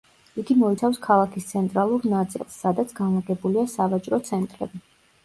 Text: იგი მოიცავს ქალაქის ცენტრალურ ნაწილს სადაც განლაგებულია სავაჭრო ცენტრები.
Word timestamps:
იგი 0.43 0.53
მოიცავს 0.59 0.95
ქალაქის 1.01 1.45
ცენტრალურ 1.49 2.07
ნაწილს 2.13 2.55
სადაც 2.63 2.95
განლაგებულია 3.01 3.67
სავაჭრო 3.75 4.21
ცენტრები. 4.31 4.83